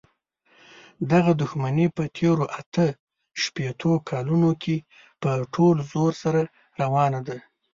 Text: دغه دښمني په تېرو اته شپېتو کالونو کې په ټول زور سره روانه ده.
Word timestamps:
دغه 1.11 1.31
دښمني 1.41 1.87
په 1.95 2.03
تېرو 2.17 2.45
اته 2.59 2.85
شپېتو 3.41 3.91
کالونو 4.09 4.51
کې 4.61 4.75
په 5.21 5.29
ټول 5.53 5.75
زور 5.91 6.11
سره 6.23 6.41
روانه 6.81 7.19
ده. 7.27 7.37